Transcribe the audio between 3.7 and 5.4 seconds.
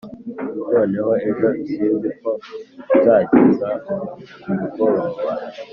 kumugoroba